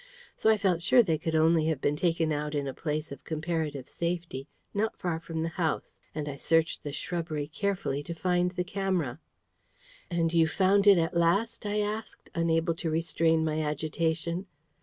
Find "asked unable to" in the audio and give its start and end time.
11.81-12.89